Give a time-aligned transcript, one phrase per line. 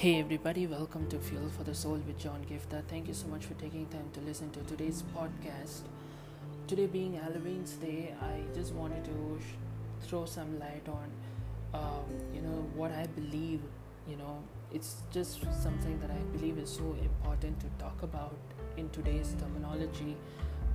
[0.00, 2.82] Hey everybody, welcome to Fuel for the Soul with John Giftah.
[2.88, 5.82] Thank you so much for taking time to listen to today's podcast.
[6.66, 11.10] Today being Halloween's Day, I just wanted to sh- throw some light on,
[11.74, 13.60] um, you know, what I believe.
[14.08, 14.42] You know,
[14.72, 18.38] it's just something that I believe is so important to talk about
[18.78, 20.16] in today's terminology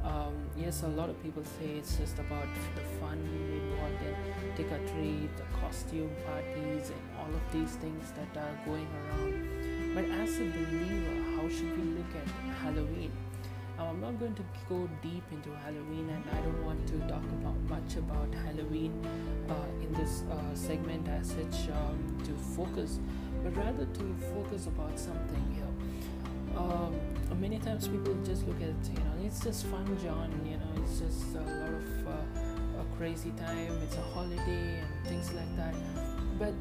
[0.05, 3.17] um, yes, a lot of people say it's just about the fun
[3.51, 8.59] involved in trick or treat, the costume parties, and all of these things that are
[8.65, 9.95] going around.
[9.95, 12.27] But as a believer, how should we look at
[12.61, 13.11] Halloween?
[13.77, 17.25] Now, I'm not going to go deep into Halloween, and I don't want to talk
[17.41, 18.93] about much about Halloween
[19.49, 22.99] uh, in this uh, segment as such um, to focus,
[23.43, 25.74] but rather to focus about something here
[26.57, 26.95] um,
[27.39, 30.99] many times people just look at you know it's just fun john you know it's
[30.99, 35.75] just a lot of uh, a crazy time it's a holiday and things like that.
[36.39, 36.53] But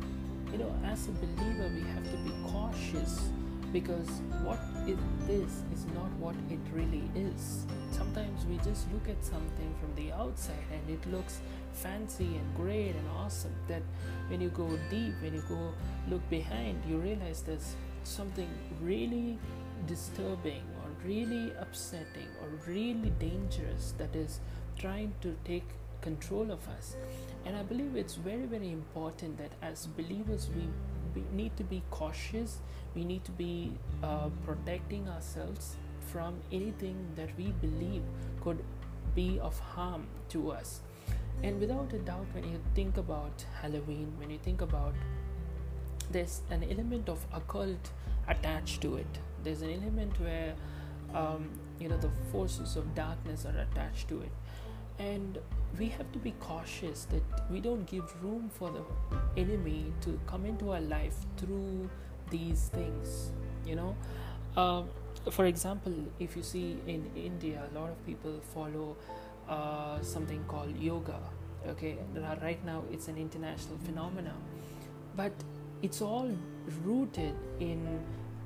[0.53, 3.29] you know as a believer we have to be cautious
[3.73, 4.09] because
[4.45, 7.67] what it is is not what it really is.
[7.91, 11.41] Sometimes we just look at something from the outside and it looks
[11.73, 13.55] fancy and great and awesome.
[13.69, 13.83] That
[14.29, 15.73] when you go deep when you go
[16.09, 18.49] look behind you realize there's something
[18.83, 19.39] really
[19.87, 24.41] disturbing or really upsetting or really dangerous that is
[24.79, 25.65] trying to take
[26.01, 26.97] control of us.
[27.45, 30.69] And I believe it's very, very important that as believers we,
[31.15, 32.61] we need to be cautious,
[32.95, 35.77] we need to be uh, protecting ourselves
[36.13, 38.03] from anything that we believe
[38.43, 38.63] could
[39.15, 40.81] be of harm to us.
[41.43, 44.95] And without a doubt, when you think about Halloween, when you think about
[46.11, 47.91] there's an element of occult
[48.29, 50.55] attached to it there's an element where
[51.15, 54.33] um, you know the forces of darkness are attached to it.
[54.99, 55.39] And
[55.79, 58.83] we have to be cautious that we don't give room for the
[59.41, 61.91] enemy to come into our life through
[62.31, 63.33] these things
[63.67, 63.97] you know?
[64.57, 64.89] Um,
[65.31, 68.97] for example if you see in india a lot of people follow
[69.49, 71.19] uh, something called yoga
[71.67, 71.97] okay?
[72.43, 74.41] Right now it's an international phenomenon
[75.17, 75.33] but
[75.83, 76.31] it's all
[76.85, 78.01] rooted in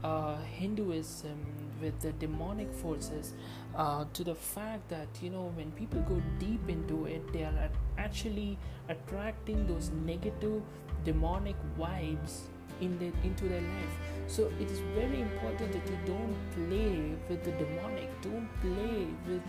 [0.04, 1.38] uh, Hinduism
[1.80, 3.34] with the demonic forces
[3.76, 7.70] uh, to the fact that you know when people go deep into it they are
[7.96, 10.62] actually attracting those negative
[11.04, 12.48] demonic vibes
[12.80, 13.94] in into their life.
[14.26, 19.42] So it is very important that you don't play with the demonic don't play with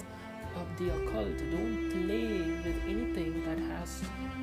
[0.56, 4.02] uh, the occult don't play with anything that has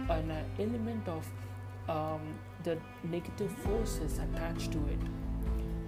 [0.09, 1.27] an element of
[1.89, 2.21] um,
[2.63, 5.01] the negative forces attached to it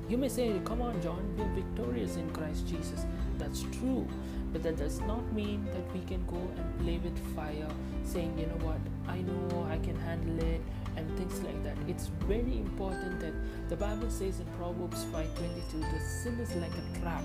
[0.08, 3.04] you may say, Come on, John, we're victorious in Christ Jesus.
[3.38, 4.06] That's true,
[4.52, 7.68] but that does not mean that we can go and play with fire,
[8.04, 10.62] saying, You know what, I know I can handle it,
[10.96, 11.76] and things like that.
[11.86, 13.34] It's very important that
[13.68, 17.24] the Bible says in Proverbs 5:22, the sin is like a trap,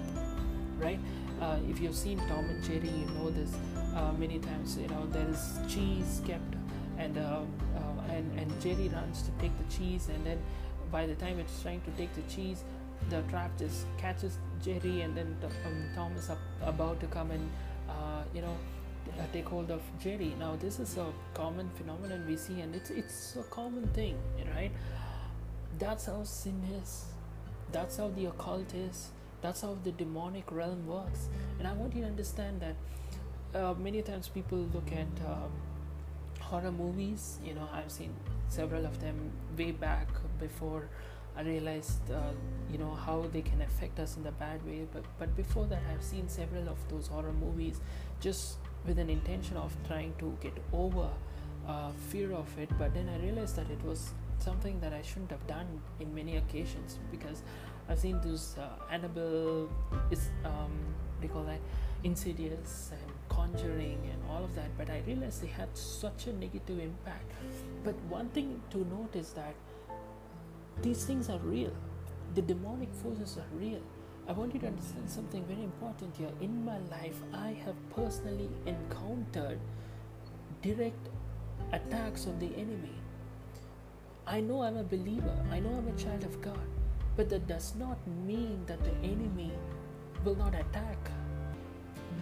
[0.77, 0.99] right?
[1.41, 3.55] Uh, if you've seen Tom and Jerry, you know this.
[3.95, 6.55] Uh, many times, you know there is cheese kept,
[6.97, 7.41] and uh,
[7.75, 10.39] uh and and Jerry runs to take the cheese, and then
[10.93, 12.63] by the time it's trying to take the cheese,
[13.09, 17.31] the trap just catches Jerry, and then the, um, Tom is up, about to come
[17.31, 17.49] and
[17.89, 18.55] uh, you know
[19.19, 20.35] uh, take hold of Jerry.
[20.39, 24.15] Now this is a common phenomenon we see, and it's it's a common thing,
[24.55, 24.71] right?
[25.79, 27.05] That's how sin is.
[27.71, 29.09] That's how the occult is.
[29.41, 31.27] That's how the demonic realm works.
[31.59, 32.75] And I want you to understand that
[33.59, 35.51] uh, many times people look at um,
[36.53, 37.39] horror movies.
[37.43, 38.13] You know, I've seen
[38.47, 40.07] several of them way back
[40.39, 40.87] before
[41.35, 42.33] I realized, uh,
[42.71, 44.85] you know, how they can affect us in the bad way.
[44.93, 47.81] But but before that, I've seen several of those horror movies,
[48.19, 51.09] just with an intention of trying to get over
[51.67, 52.69] uh, fear of it.
[52.77, 56.37] But then I realized that it was something that I shouldn't have done in many
[56.37, 57.41] occasions because
[57.89, 59.69] I've seen those uh, Annabelle,
[60.11, 60.73] is um,
[61.21, 61.61] they call that
[62.03, 63.12] Insidious and
[63.43, 64.75] Conjuring and all of that.
[64.77, 67.31] But I realized they had such a negative impact.
[67.83, 69.55] But one thing to note is that
[70.81, 71.73] these things are real.
[72.35, 73.81] The demonic forces are real.
[74.27, 76.31] I want you to understand something very important here.
[76.39, 79.59] In my life, I have personally encountered
[80.61, 81.09] direct
[81.73, 82.95] attacks of the enemy.
[84.25, 86.67] I know I'm a believer, I know I'm a child of God,
[87.17, 89.51] but that does not mean that the enemy
[90.23, 91.11] will not attack.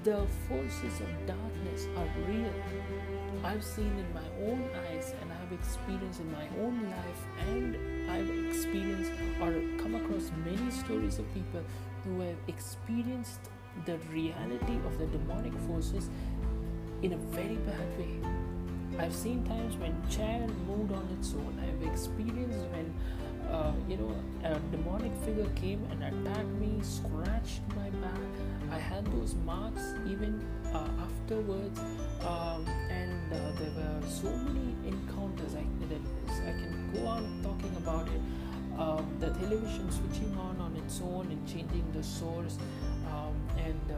[0.03, 2.51] The forces of darkness are real.
[3.43, 7.77] I've seen in my own eyes and I've experienced in my own life and
[8.09, 11.61] I've experienced or come across many stories of people
[12.03, 13.41] who have experienced
[13.85, 16.09] the reality of the demonic forces
[17.03, 18.19] in a very bad way.
[18.97, 21.61] I've seen times when chair moved on its own.
[21.61, 22.30] I've experienced
[23.91, 24.15] you know,
[24.45, 28.31] a demonic figure came and attacked me, scratched my back.
[28.71, 30.41] I had those marks even
[30.73, 31.77] uh, afterwards,
[32.25, 35.55] um, and uh, there were so many encounters.
[35.55, 38.21] I, I can go on talking about it.
[38.79, 42.57] Um, the television switching on on its own and changing the source,
[43.11, 43.95] um, and uh,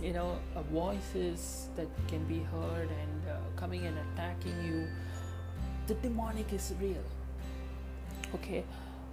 [0.00, 4.86] you know, uh, voices that can be heard and uh, coming and attacking you.
[5.88, 7.02] The demonic is real.
[8.34, 8.64] Okay,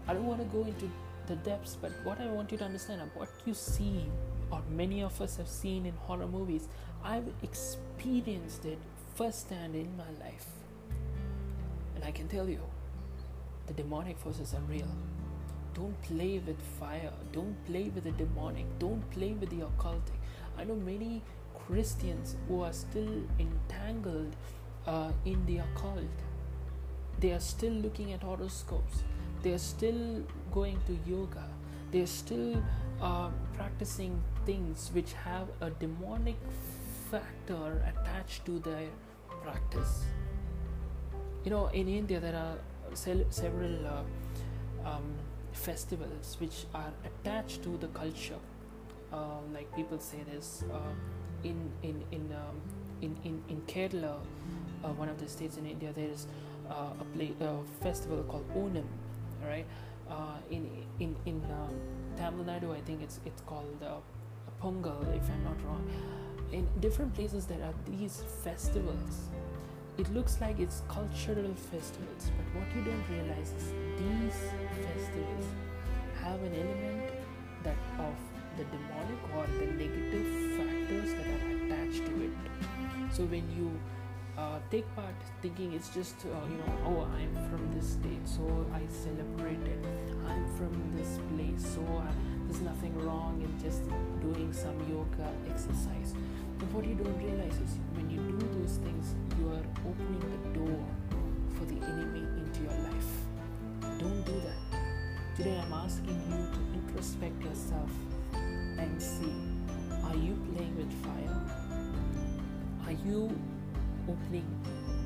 [0.08, 0.90] I don't want to go into
[1.28, 4.06] the depths, but what I want you to understand what you see,
[4.52, 6.68] or many of us have seen in horror movies,
[7.04, 8.78] I've experienced it
[9.16, 10.48] firsthand in my life.
[11.96, 12.60] And I can tell you,
[13.68, 14.92] the demonic forces are real.
[15.74, 17.12] Don't play with fire.
[17.32, 18.66] Don't play with the demonic.
[18.80, 20.20] Don't play with the occultic.
[20.58, 21.22] I know many
[21.68, 24.36] Christians who are still entangled
[24.86, 26.04] uh, in the occult.
[27.20, 29.04] They are still looking at horoscopes.
[29.42, 31.48] They are still going to yoga.
[31.92, 32.62] They are still
[33.02, 36.38] uh, practicing things which have a demonic
[37.12, 38.88] factor attached to their
[39.44, 40.04] practice.
[41.44, 42.58] You know, in India, there are
[42.94, 45.14] several uh, um,
[45.54, 48.40] festivals which are attached to the culture
[49.16, 50.94] uh, like people say this uh,
[51.44, 52.56] in in in, um,
[53.02, 54.18] in in in Kerala,
[54.84, 56.28] uh, one of the states in India, there is
[56.70, 58.86] a play a festival called Onam,
[59.44, 59.66] right?
[60.10, 60.70] Uh, in
[61.00, 61.74] in in um,
[62.18, 63.84] Tamil Nadu, I think it's it's called
[64.62, 65.84] Pongal, if I'm not wrong.
[66.52, 69.30] In different places, there are these festivals.
[69.98, 74.40] It looks like it's cultural festivals, but what you don't realize is these
[74.86, 75.46] festivals
[76.22, 77.12] have an element
[77.64, 78.16] that of
[78.58, 80.28] the demonic or the negative
[80.58, 82.32] factors that are attached to it.
[83.12, 83.72] So when you
[84.38, 88.66] uh, take part thinking it's just uh, you know oh i'm from this state so
[88.74, 89.86] i celebrate it.
[90.28, 92.12] I'm from this place so uh,
[92.48, 93.84] there's nothing wrong in just
[94.22, 96.14] doing some yoga exercise.
[96.58, 100.60] But what you don't realize is when you do those things you are opening the
[100.60, 100.80] door
[101.58, 103.12] for the enemy into your life.
[104.00, 104.82] Don't do that.
[105.36, 107.92] Today i'm asking you to introspect yourself
[108.34, 109.36] and see
[110.04, 111.38] are you playing with fire?
[112.86, 113.30] Are you
[114.10, 114.46] opening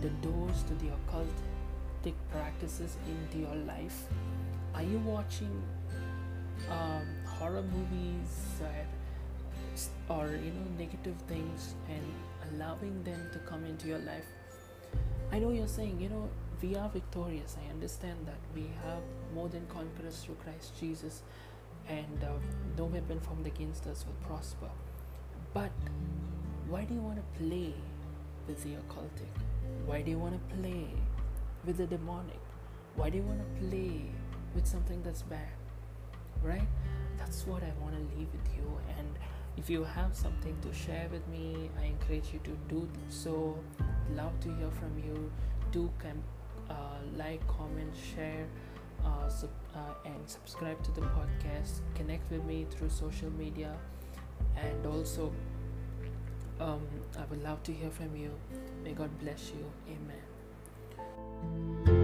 [0.01, 4.03] the doors to the occultic practices into your life?
[4.75, 5.61] Are you watching
[6.69, 8.61] um, horror movies
[10.09, 12.03] or, or you know negative things and
[12.51, 14.25] allowing them to come into your life?
[15.31, 16.29] I know you're saying, you know,
[16.61, 17.55] we are victorious.
[17.65, 19.03] I understand that we have
[19.33, 21.21] more than conquerors through Christ Jesus
[21.87, 22.27] and uh,
[22.77, 24.69] no weapon formed against us will prosper.
[25.53, 25.71] But
[26.67, 27.73] why do you want to play
[28.55, 29.33] the occultic?
[29.85, 30.87] Why do you want to play
[31.65, 32.39] with the demonic?
[32.95, 34.01] Why do you want to play
[34.55, 35.53] with something that's bad?
[36.41, 36.67] Right?
[37.17, 38.77] That's what I want to leave with you.
[38.97, 39.07] And
[39.57, 43.57] if you have something to share with me, I encourage you to do so.
[44.15, 45.31] Love to hear from you.
[45.71, 46.23] Do com-
[46.69, 48.47] uh, like, comment, share
[49.05, 53.75] uh, sub, uh, and subscribe to the podcast connect with me through social media
[54.57, 55.31] and also
[56.59, 56.81] um,
[57.18, 58.31] i would love to hear from you.
[58.83, 59.66] May god bless you.
[59.87, 61.98] Amen